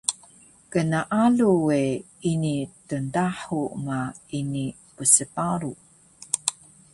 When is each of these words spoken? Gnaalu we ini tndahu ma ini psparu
Gnaalu 0.71 1.49
we 1.65 1.79
ini 2.31 2.55
tndahu 2.87 3.61
ma 3.85 3.99
ini 4.39 4.65
psparu 4.95 5.71